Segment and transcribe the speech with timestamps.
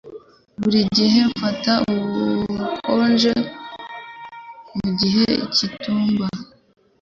[0.61, 3.33] Buri gihe mfata ubukonje
[4.77, 6.25] mu gihe cy'itumba.